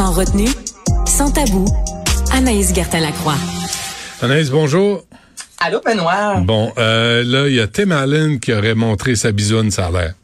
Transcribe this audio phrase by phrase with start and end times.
[0.00, 0.48] Sans retenue,
[1.06, 1.66] sans tabou,
[2.32, 3.36] Anaïs Gertin-Lacroix.
[4.22, 5.04] Anaïs, bonjour.
[5.58, 6.40] Allô, Benoît.
[6.40, 9.90] Bon, euh, là, il y a Tim Allen qui aurait montré sa bisoune, ça a
[9.90, 10.14] l'air.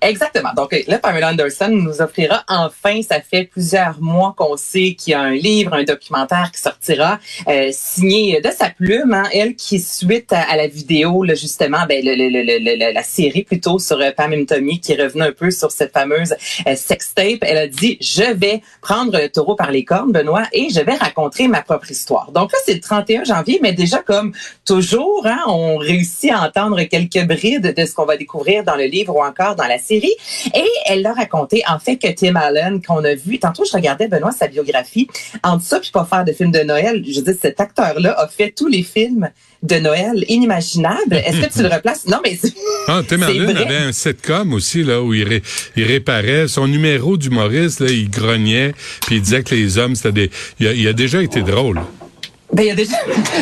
[0.00, 0.50] Exactement.
[0.54, 5.14] Donc là, Pamela Anderson nous offrira enfin, ça fait plusieurs mois qu'on sait qu'il y
[5.14, 9.80] a un livre, un documentaire qui sortira, euh, signé de sa plume, hein, elle qui
[9.80, 14.32] suite à, la vidéo, là, justement, ben, le, le, la série plutôt sur euh, Pam
[14.46, 16.34] Tommy qui revenait un peu sur cette fameuse
[16.66, 17.38] euh, sextape.
[17.42, 20.94] Elle a dit, je vais prendre le taureau par les cornes, Benoît, et je vais
[20.94, 22.32] raconter ma propre histoire.
[22.32, 24.32] Donc là, c'est le 31 janvier, mais déjà comme
[24.64, 28.84] toujours, hein, on réussit à entendre quelques brides de ce qu'on va découvrir dans le
[28.84, 30.14] livre ou encore dans la série.
[30.54, 34.08] Et elle l'a raconté, en fait, que Tim Allen, qu'on a vu, tantôt je regardais
[34.08, 35.08] Benoît sa biographie,
[35.42, 38.50] entre ça puis pas faire de film de Noël, je dis cet acteur-là a fait
[38.50, 39.30] tous les films
[39.62, 41.14] de Noël inimaginables.
[41.14, 42.06] Est-ce que tu le replaces?
[42.06, 42.38] Non, mais
[42.88, 45.42] ah, Tim Allen avait un sitcom aussi, là, où il,
[45.76, 48.74] réparait son numéro d'humoriste, là, il grognait,
[49.06, 51.80] puis il disait que les hommes, c'était des, il a déjà été drôle.
[52.52, 52.96] Ben, il y a déjà.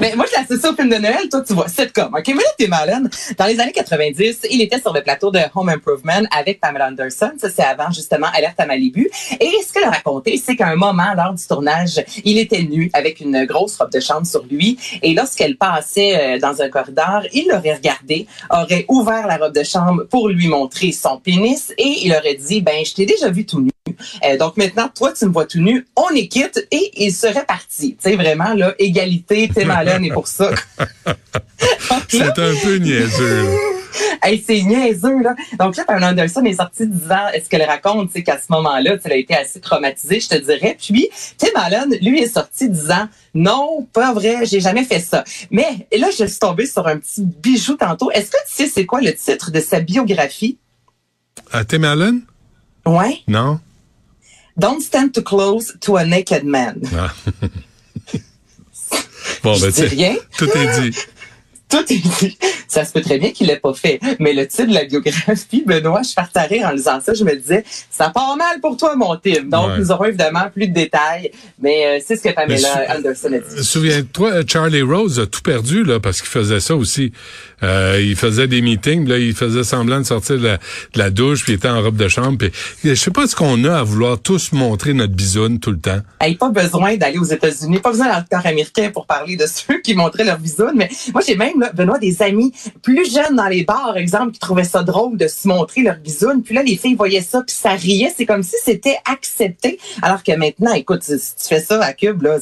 [0.00, 1.28] Mais moi, je l'associe au film de Noël.
[1.30, 2.14] Toi, tu vois, sitcom.
[2.14, 3.10] OK, mais là, t'es malade.
[3.38, 7.32] Dans les années 90, il était sur le plateau de Home Improvement avec Pamela Anderson.
[7.38, 9.10] Ça, c'est avant, justement, Alerte à Malibu.
[9.40, 12.90] Et ce qu'elle a raconté, c'est qu'à un moment, lors du tournage, il était nu
[12.92, 14.78] avec une grosse robe de chambre sur lui.
[15.02, 19.62] Et lorsqu'elle passait euh, dans un corridor, il l'aurait regardé, aurait ouvert la robe de
[19.62, 23.46] chambre pour lui montrer son pénis et il aurait dit, ben, je t'ai déjà vu
[23.46, 23.70] tout nu.
[24.24, 27.44] Euh, donc maintenant, toi, tu me vois tout nu, on est quitte et il serait
[27.44, 27.96] parti.
[27.96, 30.50] Tu sais, vraiment, là, égalité, Tim Allen est pour ça.
[32.08, 33.48] c'est un peu niaiseux.
[34.22, 35.34] Hey, c'est niaiseux, là.
[35.58, 39.12] Donc là, Pamela Anderson est sortie disant, est-ce qu'elle raconte, c'est qu'à ce moment-là, elle
[39.12, 40.76] a été assez traumatisée, je te dirais.
[40.80, 45.24] Puis, Tim Allen, lui, est sorti disant, non, pas vrai, j'ai jamais fait ça.
[45.50, 48.10] Mais là, je suis tombée sur un petit bijou tantôt.
[48.10, 50.58] Est-ce que tu sais c'est quoi le titre de sa biographie?
[51.50, 52.22] À Tim Allen?
[52.86, 53.18] Ouais.
[53.26, 53.60] Non.
[54.58, 56.82] Don't stand too close to a naked man.
[56.92, 57.14] Ah.
[59.42, 60.16] bon, ben, rien.
[60.36, 60.96] Tout est dit.
[61.70, 62.38] Tout est dit.
[62.68, 64.00] Ça se peut très bien qu'il l'ait pas fait.
[64.18, 67.14] Mais le titre de la biographie, Benoît, je partais rire en lisant ça.
[67.14, 69.44] Je me disais, ça part mal pour toi, mon Tim.
[69.44, 71.30] Donc, nous aurons évidemment plus de détails.
[71.60, 73.64] Mais euh, c'est ce que Pamela Anderson a dit.
[73.64, 77.12] Souviens-toi, Charlie Rose a tout perdu, là, parce qu'il faisait ça aussi.
[77.62, 80.58] Euh, il faisait des meetings, là, il faisait semblant de sortir de
[80.94, 82.38] la, douche, puis il était en robe de chambre.
[82.38, 82.50] Puis,
[82.84, 86.00] je sais pas ce qu'on a à vouloir tous montrer notre bisoune tout le temps.
[86.20, 89.94] Hey, pas besoin d'aller aux États-Unis, pas besoin d'un américain pour parler de ceux qui
[89.94, 90.72] montraient leur bisoune.
[90.76, 94.40] Mais moi, j'ai même, là, Benoît, des amis plus jeunes dans les bars, exemple, qui
[94.40, 96.42] trouvaient ça drôle de se montrer leur bisoune.
[96.42, 98.12] Puis là, les filles voyaient ça, puis ça riait.
[98.16, 99.78] C'est comme si c'était accepté.
[100.02, 102.38] Alors que maintenant, écoute, si tu fais ça à Cube, là,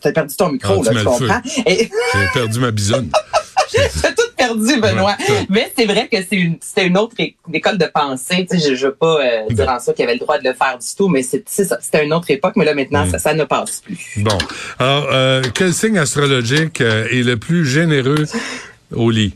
[0.00, 1.40] t'as perdu ton micro, ah, là, tu comprends?
[1.66, 1.90] J'ai
[2.32, 3.10] perdu ma bisoune.
[3.72, 5.16] J'ai tout perdu, Benoît.
[5.48, 7.14] Mais c'est vrai que c'est une, c'était une autre
[7.52, 8.46] école de pensée.
[8.50, 10.44] Tu sais, je, je veux pas euh, dire en ça qu'il avait le droit de
[10.44, 11.78] le faire du tout, mais c'est, ça.
[11.80, 13.10] C'était une autre époque, mais là, maintenant, mm.
[13.10, 13.98] ça, ça ne passe plus.
[14.18, 14.38] Bon.
[14.78, 18.24] Alors, euh, quel signe astrologique euh, est le plus généreux
[18.94, 19.34] au lit?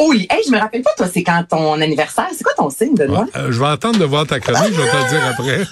[0.00, 2.28] Oh, hey, je me rappelle pas, toi, c'est quand ton anniversaire.
[2.32, 3.26] C'est quoi ton signe, Benoît?
[3.36, 5.64] Euh, je vais attendre de voir ta chronique, je vais te le dire après.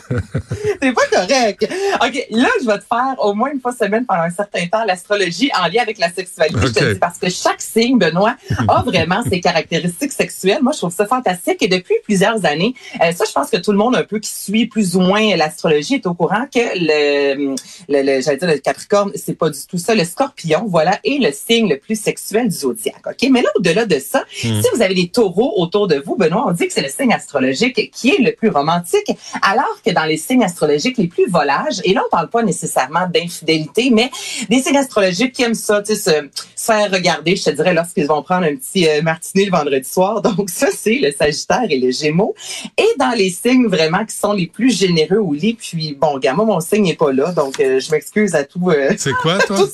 [0.82, 1.68] c'est pas correct.
[2.02, 4.84] OK, là, je vais te faire au moins une fois semaine pendant un certain temps
[4.84, 6.58] l'astrologie en lien avec la sexualité.
[6.60, 8.36] Je te dis parce que chaque signe, Benoît,
[8.68, 10.62] a vraiment ses caractéristiques sexuelles.
[10.62, 11.62] Moi, je trouve ça fantastique.
[11.62, 14.30] Et depuis plusieurs années, euh, ça, je pense que tout le monde un peu qui
[14.30, 17.54] suit plus ou moins l'astrologie est au courant que le,
[17.88, 19.94] le, le j'allais dire le Capricorne, c'est pas du tout ça.
[19.94, 23.06] Le Scorpion, voilà, est le signe le plus sexuel du zodiaque.
[23.06, 24.60] OK, mais là, au-delà de ça, hmm.
[24.62, 27.12] si vous avez des taureaux autour de vous, Benoît, on dit que c'est le signe
[27.12, 29.10] astrologique qui est le plus romantique,
[29.42, 33.06] alors que dans les signes astrologiques les plus volages, et là, on parle pas nécessairement
[33.12, 34.10] d'infidélité, mais
[34.48, 36.28] des signes astrologiques qui aiment ça, tu sais, se,
[36.64, 40.22] faire regarder, je te dirais, lorsqu'ils vont prendre un petit euh, martini le vendredi soir.
[40.36, 42.34] Donc, ça, c'est le Sagittaire et le Gémeaux.
[42.78, 46.32] Et dans les signes vraiment qui sont les plus généreux au lit, puis bon, gars,
[46.32, 48.70] moi, mon signe n'est pas là, donc euh, je m'excuse à tout.
[48.70, 49.66] Euh, c'est quoi, toi?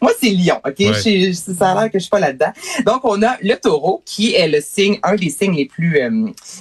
[0.00, 0.94] moi, c'est Lion, OK?
[1.34, 2.52] ça a l'air que je suis pas là-dedans.
[2.86, 5.98] Donc, on a le taureau, qui est le signe, un des signes les plus,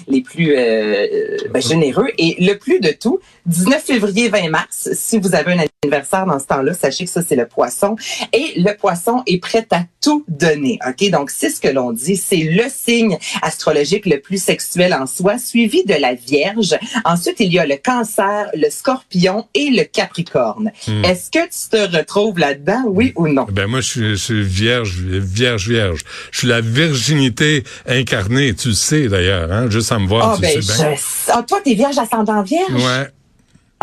[0.08, 2.08] les plus ben, généreux.
[2.18, 6.40] Et le plus de tout, 19 février, 20 mars, si vous avez un anniversaire dans
[6.40, 7.96] ce temps-là, sachez que ça, c'est le poisson.
[8.32, 10.80] Et le poisson est prêt à tout donner.
[10.88, 11.10] OK?
[11.10, 12.18] Donc, c'est ce que l'on dit.
[12.18, 16.78] C'est le signe astrologique le plus sexuel en soi, suivi de la Vierge.
[17.06, 20.72] Ensuite, il y a le cancer, le scorpion et le capricorne.
[20.88, 21.04] Hmm.
[21.04, 23.46] Est-ce que tu te retrouves là-dedans, oui ou non?
[23.52, 26.02] Ben, moi, je suis, vierge, vierge, vierge.
[26.32, 28.54] Je suis la virginité incarnée.
[28.54, 29.70] Tu le sais, d'ailleurs, hein?
[29.70, 30.96] Juste à me voir, oh, ben, sais bien.
[31.30, 32.63] Ah, toi, t'es vierge ascendant vierge?
[32.72, 33.12] Ouais.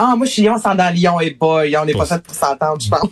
[0.02, 1.76] Ah, moi, je suis Lion, dans Lion et boy.
[1.76, 3.10] On n'est pas fait pour s'entendre, je pense.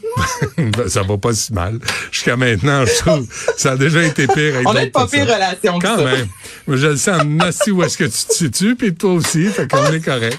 [0.57, 1.79] Ben, ça va pas si mal.
[2.11, 3.27] Jusqu'à maintenant, je trouve,
[3.57, 6.05] ça a déjà été pire avec On a une pas pire relation Quand ça.
[6.05, 6.29] même.
[6.67, 9.85] Je le sais en où est-ce que tu te situes, puis toi aussi, fait qu'on
[9.87, 10.39] est correct.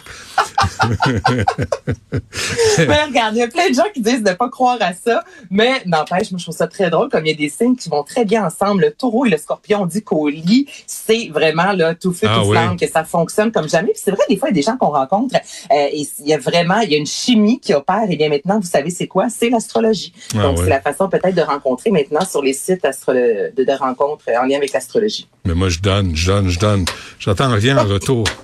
[2.78, 5.24] mais regarde, il y a plein de gens qui disent de pas croire à ça,
[5.50, 7.90] mais n'empêche, moi je trouve ça très drôle comme il y a des signes qui
[7.90, 8.84] vont très bien ensemble.
[8.84, 12.40] Le taureau et le scorpion, on dit qu'au lit, c'est vraiment là tout feu ah,
[12.40, 13.92] tout flamme, que ça fonctionne comme jamais.
[13.92, 16.28] Puis c'est vrai, des fois, il y a des gens qu'on rencontre euh, et il
[16.28, 18.10] y a vraiment, il y a une chimie qui opère.
[18.10, 19.28] Et bien maintenant, vous savez c'est quoi?
[19.30, 20.14] C'est l'astrologie.
[20.36, 24.26] Ah, Donc c'est la façon peut-être de rencontrer maintenant sur les sites de, de rencontres
[24.30, 25.28] en lien avec l'astrologie.
[25.46, 26.86] Mais moi, je donne, je donne, je donne.
[27.20, 28.26] J'attends rien en retour.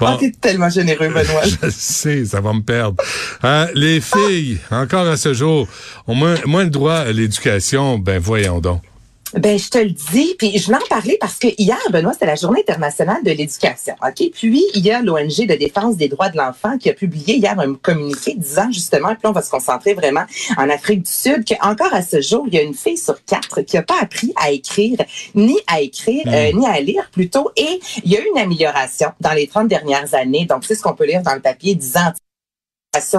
[0.00, 0.16] Bon.
[0.20, 1.42] Oh, tellement généreux, Benoît.
[1.62, 3.02] je sais, ça va me perdre.
[3.42, 5.66] Hein, les filles, encore à ce jour,
[6.06, 7.98] ont moins, moins le droit à l'éducation.
[7.98, 8.82] Ben voyons donc.
[9.34, 12.26] Ben, je te le dis, puis je voulais en parler parce que hier, Benoît, c'était
[12.26, 13.94] la Journée internationale de l'éducation.
[14.02, 17.36] Ok, puis il y a l'ONG de défense des droits de l'enfant qui a publié
[17.36, 20.24] hier un communiqué disant justement, puis on va se concentrer vraiment
[20.56, 23.60] en Afrique du Sud, qu'encore à ce jour, il y a une fille sur quatre
[23.60, 24.98] qui a pas appris à écrire,
[25.34, 29.08] ni à écrire, euh, ni à lire plutôt, et il y a eu une amélioration
[29.20, 30.46] dans les 30 dernières années.
[30.46, 32.12] Donc, c'est ce qu'on peut lire dans le papier disant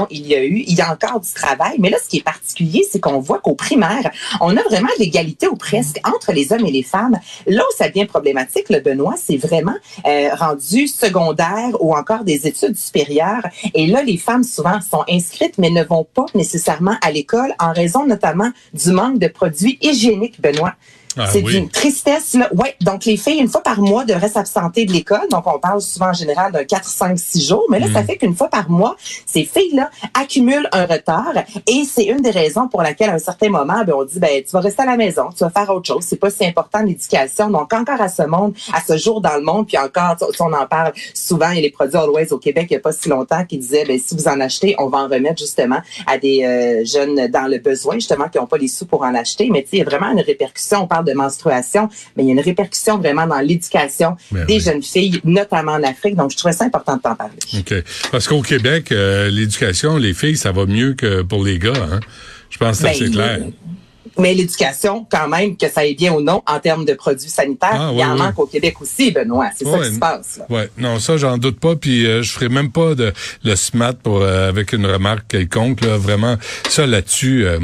[0.09, 2.23] il y a eu, il y a encore du travail, mais là, ce qui est
[2.23, 4.11] particulier, c'est qu'on voit qu'au primaire,
[4.41, 7.19] on a vraiment l'égalité ou presque entre les hommes et les femmes.
[7.45, 9.75] Là où ça devient problématique, le Benoît, c'est vraiment
[10.07, 13.45] euh, rendu secondaire ou encore des études supérieures.
[13.75, 17.71] Et là, les femmes souvent sont inscrites, mais ne vont pas nécessairement à l'école en
[17.71, 20.73] raison notamment du manque de produits hygiéniques, Benoît.
[21.17, 22.35] Ah c'est d'une tristesse.
[22.35, 22.49] Là.
[22.53, 25.27] Ouais, donc les filles, une fois par mois, devraient s'absenter de l'école.
[25.31, 27.65] Donc, on parle souvent en général d'un 4, 5, 6 jours.
[27.69, 28.05] Mais là, ça mm.
[28.05, 28.95] fait qu'une fois par mois,
[29.25, 31.33] ces filles-là accumulent un retard.
[31.67, 34.43] Et c'est une des raisons pour laquelle, à un certain moment, ben, on dit, ben,
[34.43, 36.05] tu vas rester à la maison, tu vas faire autre chose.
[36.07, 37.49] C'est pas si important l'éducation.
[37.49, 40.67] Donc, encore à ce monde, à ce jour dans le monde, puis encore, on en
[40.67, 43.09] parle souvent, il y a les produits Always au Québec, il n'y a pas si
[43.09, 46.43] longtemps, qui disaient, ben, si vous en achetez, on va en remettre justement à des
[46.43, 49.49] euh, jeunes dans le besoin, justement, qui n'ont pas les sous pour en acheter.
[49.51, 50.83] Mais tu sais, il y a vraiment une répercussion.
[50.83, 54.59] On parle de menstruation, mais il y a une répercussion vraiment dans l'éducation ben des
[54.59, 56.15] jeunes filles, notamment en Afrique.
[56.15, 57.39] Donc, je trouvais ça important de t'en parler.
[57.57, 57.73] OK.
[58.11, 61.73] Parce qu'au Québec, euh, l'éducation, les filles, ça va mieux que pour les gars.
[61.75, 61.99] Hein?
[62.49, 63.39] Je pense que c'est ben, clair
[64.17, 67.69] mais l'éducation, quand même, que ça aille bien ou non en termes de produits sanitaires,
[67.73, 69.49] ah, il y en manque au Québec aussi, Benoît.
[69.55, 70.41] C'est ça qui se passe.
[70.49, 71.75] Oui, non, ça, j'en doute pas.
[71.75, 73.13] Puis euh, je ferai même pas de
[73.43, 75.81] le SMAT pour euh, avec une remarque quelconque.
[75.81, 77.59] Là, vraiment, ça là-dessus, euh,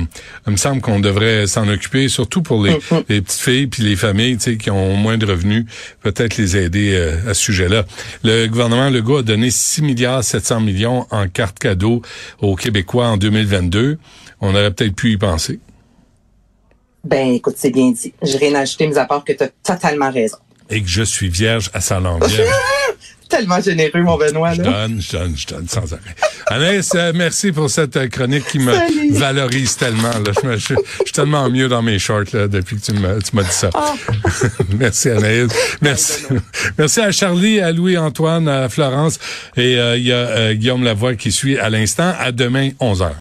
[0.48, 3.04] il me semble qu'on devrait s'en occuper, surtout pour les, mm-hmm.
[3.10, 5.66] les petites filles puis les familles, qui ont moins de revenus,
[6.02, 6.96] peut-être les aider
[7.28, 7.86] à ce sujet-là.
[8.24, 12.02] Le gouvernement Legault a donné 6 milliards 700 millions en cartes cadeaux
[12.42, 13.98] aux Québécois en 2022.
[14.42, 15.60] On aurait peut-être pu y penser.
[17.06, 18.14] Ben, écoute, c'est bien dit.
[18.24, 20.38] J'ai rien ajouté, mis à part que tu as totalement raison.
[20.72, 22.24] Et que je suis vierge à sa langue.
[23.30, 24.50] Tellement généreux, mon Benoît.
[24.50, 24.56] Là.
[24.56, 26.16] Je donne, je donne, je donne sans arrêt.
[26.48, 30.12] Anaïs, euh, merci pour cette euh, chronique qui me valorise tellement.
[30.12, 30.32] Là.
[30.58, 30.76] Je, suis
[31.12, 33.72] tellement mieux dans mes shorts là, depuis que tu m'as dit ça.
[33.74, 33.94] Ah.
[34.78, 35.52] merci Anaïs.
[35.82, 36.24] Merci.
[36.78, 39.20] merci à Charlie, à Louis-Antoine, à Florence.
[39.58, 42.14] Et euh, il y a Guillaume Lavoie qui suit à l'instant.
[42.20, 43.12] À demain, 11h.